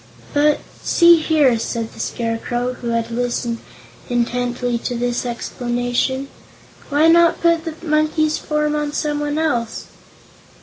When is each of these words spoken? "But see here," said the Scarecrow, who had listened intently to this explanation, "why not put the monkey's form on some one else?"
"But 0.33 0.61
see 0.81 1.17
here," 1.17 1.59
said 1.59 1.91
the 1.93 1.99
Scarecrow, 1.99 2.73
who 2.73 2.87
had 2.89 3.11
listened 3.11 3.59
intently 4.09 4.79
to 4.79 4.95
this 4.95 5.27
explanation, 5.27 6.27
"why 6.89 7.07
not 7.07 7.39
put 7.39 7.65
the 7.65 7.75
monkey's 7.85 8.39
form 8.39 8.75
on 8.75 8.93
some 8.93 9.19
one 9.19 9.37
else?" 9.37 9.85